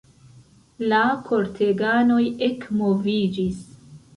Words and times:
La 0.93 1.01
korteganoj 1.27 2.25
ekmoviĝis. 2.49 3.63